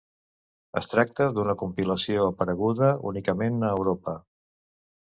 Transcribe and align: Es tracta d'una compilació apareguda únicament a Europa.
Es 0.81 0.89
tracta 0.93 1.27
d'una 1.35 1.55
compilació 1.63 2.27
apareguda 2.33 2.91
únicament 3.13 3.63
a 3.71 3.75
Europa. 3.79 4.21